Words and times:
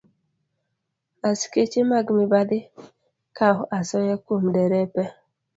Askeche 1.29 1.81
mag 1.91 2.05
mibadhi 2.17 2.59
kawo 3.37 3.63
asoya 3.77 4.15
kuom 4.25 4.43
derepe 4.55 5.03